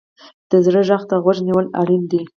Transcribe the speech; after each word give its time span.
د 0.49 0.51
زړه 0.65 0.81
غږ 0.89 1.01
ته 1.09 1.15
غوږ 1.23 1.37
نیول 1.47 1.67
اړین 1.81 2.03
دي. 2.11 2.21